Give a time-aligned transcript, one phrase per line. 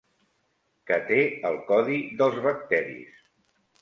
[0.91, 1.19] Què té
[1.49, 3.21] el codi dels bacteris?